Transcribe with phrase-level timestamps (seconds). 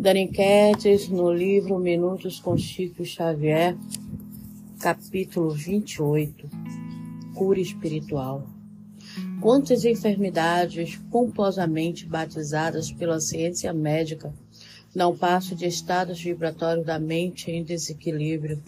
[0.00, 3.76] Daniquetes, no livro Minutos com Chico Xavier,
[4.80, 6.48] capítulo 28,
[7.34, 8.46] Cura Espiritual.
[9.42, 14.32] Quantas enfermidades pomposamente batizadas pela ciência médica
[14.94, 18.58] não passam de estados vibratórios da mente em desequilíbrio?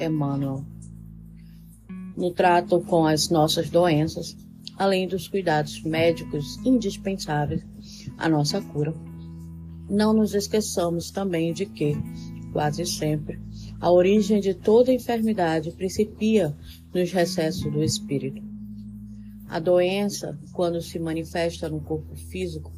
[0.00, 0.64] Emmanuel.
[2.16, 4.36] No trato com as nossas doenças,
[4.78, 7.60] além dos cuidados médicos indispensáveis
[8.16, 8.94] à nossa cura
[9.90, 11.96] não nos esqueçamos também de que,
[12.52, 13.40] quase sempre,
[13.80, 16.56] a origem de toda enfermidade principia
[16.94, 18.40] nos recessos do espírito.
[19.48, 22.72] A doença, quando se manifesta no corpo físico,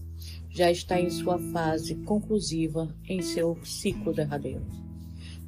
[0.48, 4.64] já está em sua fase conclusiva em seu ciclo derradeiro.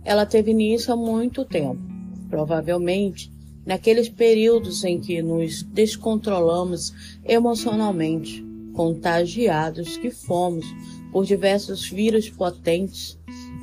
[0.04, 1.80] Ela teve início há muito tempo,
[2.28, 3.32] provavelmente
[3.64, 6.92] naqueles períodos em que nos descontrolamos
[7.24, 10.66] emocionalmente, contagiados que fomos
[11.14, 13.16] por diversos vírus potentes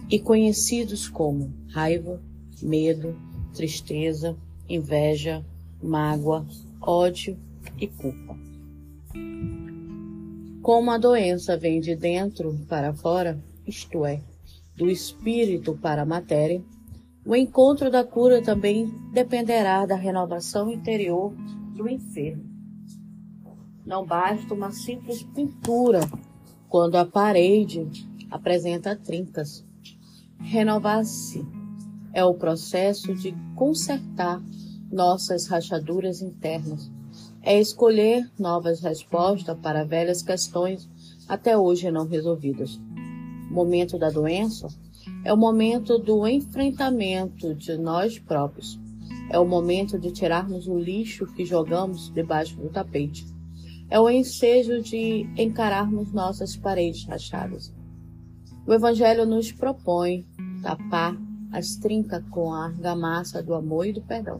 [0.09, 2.17] e conhecidos como raiva,
[2.61, 3.13] medo,
[3.53, 4.37] tristeza,
[4.69, 5.45] inveja,
[5.83, 6.47] mágoa,
[6.79, 7.37] ódio
[7.77, 8.37] e culpa.
[10.61, 14.21] Como a doença vem de dentro para fora, isto é,
[14.77, 16.63] do espírito para a matéria,
[17.25, 21.33] o encontro da cura também dependerá da renovação interior
[21.75, 22.49] do enfermo.
[23.85, 25.99] Não basta uma simples pintura
[26.71, 27.85] quando a parede
[28.31, 29.61] apresenta trincas.
[30.39, 31.45] Renovar-se
[32.13, 34.41] é o processo de consertar
[34.89, 36.89] nossas rachaduras internas.
[37.41, 40.89] É escolher novas respostas para velhas questões
[41.27, 42.79] até hoje não resolvidas.
[43.49, 44.69] O momento da doença
[45.25, 48.79] é o momento do enfrentamento de nós próprios.
[49.29, 53.25] É o momento de tirarmos o lixo que jogamos debaixo do tapete
[53.91, 57.73] é o ensejo de encararmos nossas paredes rachadas.
[58.65, 60.25] O Evangelho nos propõe
[60.63, 61.17] tapar
[61.51, 64.39] as trincas com a argamassa do amor e do perdão.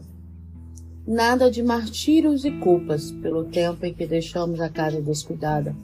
[1.06, 5.76] Nada de martírios e culpas pelo tempo em que deixamos a casa descuidada.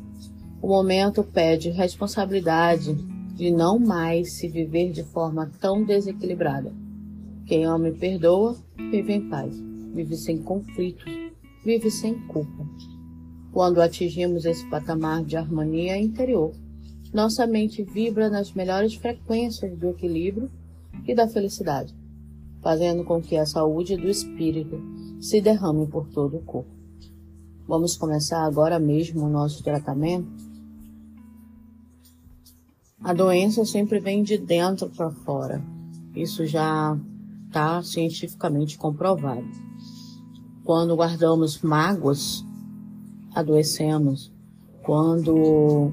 [0.62, 2.94] O momento pede responsabilidade
[3.34, 6.72] de não mais se viver de forma tão desequilibrada.
[7.44, 8.56] Quem ama e perdoa,
[8.90, 9.54] vive em paz,
[9.92, 11.12] vive sem conflitos,
[11.62, 12.66] vive sem culpa.
[13.58, 16.54] Quando atingimos esse patamar de harmonia interior,
[17.12, 20.48] nossa mente vibra nas melhores frequências do equilíbrio
[21.04, 21.92] e da felicidade,
[22.62, 24.80] fazendo com que a saúde do espírito
[25.20, 26.70] se derrame por todo o corpo.
[27.66, 30.30] Vamos começar agora mesmo o nosso tratamento.
[33.02, 35.60] A doença sempre vem de dentro para fora.
[36.14, 36.96] Isso já
[37.48, 39.48] está cientificamente comprovado.
[40.62, 42.46] Quando guardamos mágoas
[43.34, 44.32] adoecemos.
[44.82, 45.92] Quando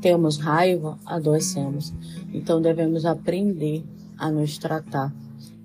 [0.00, 1.92] temos raiva, adoecemos.
[2.32, 3.84] Então devemos aprender
[4.16, 5.12] a nos tratar,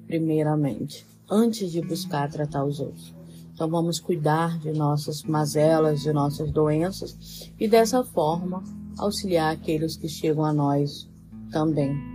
[0.07, 3.13] primeiramente, antes de buscar tratar os outros.
[3.53, 8.63] Então vamos cuidar de nossas mazelas, de nossas doenças e dessa forma
[8.97, 11.09] auxiliar aqueles que chegam a nós
[11.51, 12.14] também